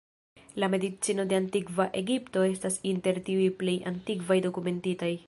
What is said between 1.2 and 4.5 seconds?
de Antikva Egipto estas inter tiuj plej antikvaj